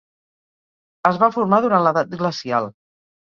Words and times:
Es 1.09 1.19
va 1.23 1.29
formar 1.35 1.59
durant 1.67 1.85
l'edat 1.89 2.17
glacial. 2.23 2.73